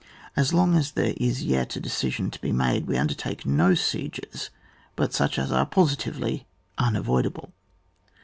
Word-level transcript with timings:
As 0.35 0.51
long 0.51 0.75
as 0.75 0.93
there 0.93 1.13
is 1.17 1.43
yet 1.43 1.75
a 1.75 1.79
decision 1.79 2.31
to 2.31 2.41
be 2.41 2.51
made, 2.51 2.87
we 2.87 2.97
undertake 2.97 3.45
no 3.45 3.75
sieges 3.75 4.49
but 4.95 5.13
such 5.13 5.37
as 5.37 5.51
are 5.51 5.67
positively 5.67 6.47
imavoid 6.79 7.25
able. 7.27 7.53